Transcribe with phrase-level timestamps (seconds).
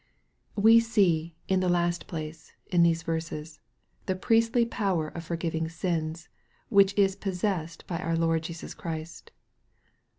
[0.55, 3.59] We see, in the last place, in these verses,
[4.07, 6.27] the priestly power of forgiving sins,
[6.69, 9.29] which & possessed by our Lord Jesus Christ.